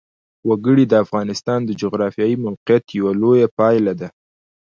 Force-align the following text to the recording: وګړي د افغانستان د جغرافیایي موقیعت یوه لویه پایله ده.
وګړي 0.49 0.85
د 0.87 0.93
افغانستان 1.03 1.59
د 1.65 1.71
جغرافیایي 1.81 2.35
موقیعت 2.45 2.85
یوه 2.99 3.11
لویه 3.21 3.47
پایله 3.59 3.93
ده. 3.99 4.07